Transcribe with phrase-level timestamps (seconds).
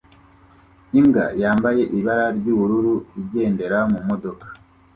[0.99, 4.45] Imbwa yambaye ibara ry'ubururu igendera mu modoka